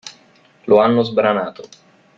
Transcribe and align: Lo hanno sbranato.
Lo 0.65 0.79
hanno 0.81 1.03
sbranato. 1.03 1.69